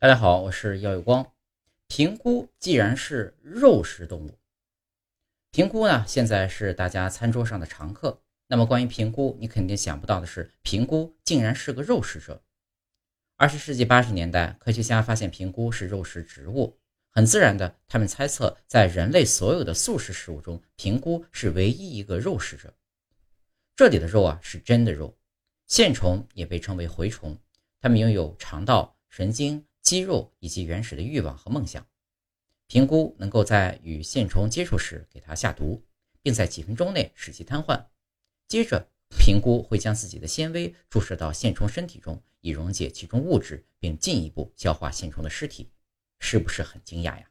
[0.00, 1.30] 大家好，我是耀有光。
[1.86, 4.38] 平菇既然是肉食动物，
[5.50, 8.22] 平菇呢现在是大家餐桌上的常客。
[8.46, 12.42] 那么关于平菇，你肯定想不到的是，平菇竟然是个肉食者。
[13.36, 16.78] 二十世纪八十年代，科学家发现平菇是肉食植物，
[17.10, 22.72] 很自然的，他们猜测在人类所有的素食食物中，平菇是唯一一个肉食者。
[23.76, 25.14] 这里的肉啊是真的肉。
[25.66, 27.38] 线虫也被称为蛔虫，
[27.82, 29.66] 它们拥有肠道、神经。
[29.90, 31.84] 肌肉以及原始的欲望和梦想，
[32.68, 35.82] 平菇能够在与线虫接触时给它下毒，
[36.22, 37.86] 并在几分钟内使其瘫痪。
[38.46, 45.72] 接着，平菇会将自己的纤维注射到线虫身体中，以溶解其中物质，并进一步消化线虫的尸体。
[46.20, 47.28] 是不是很惊讶呀？